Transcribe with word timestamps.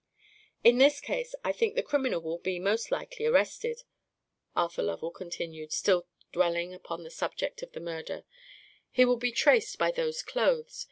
"In 0.63 0.79
this 0.79 0.99
case 0.99 1.35
I 1.43 1.51
think 1.51 1.75
the 1.75 1.83
criminal 1.83 2.21
will 2.21 2.39
be 2.39 2.57
most 2.57 2.89
likely 2.89 3.27
arrested," 3.27 3.83
Arthur 4.55 4.81
Lovell 4.81 5.11
continued, 5.11 5.71
still 5.71 6.07
dwelling 6.31 6.73
upon 6.73 7.03
the 7.03 7.11
subject 7.11 7.61
of 7.61 7.73
the 7.73 7.79
murder; 7.81 8.23
"he 8.89 9.05
will 9.05 9.17
be 9.17 9.31
traced 9.31 9.77
by 9.77 9.91
those 9.91 10.23
clothes. 10.23 10.79